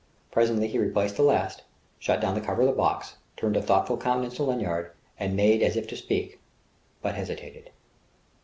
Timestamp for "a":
3.55-3.61